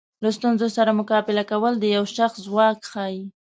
له 0.23 0.29
ستونزو 0.37 0.67
سره 0.77 0.97
مقابله 0.99 1.43
کول 1.51 1.73
د 1.79 1.85
یو 1.95 2.03
شخص 2.17 2.35
ځواک 2.47 2.77
ښیي. 2.91 3.21